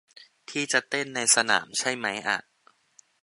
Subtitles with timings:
[0.49, 2.37] ที่จะเต้นในสนามใช่มั้ยอะ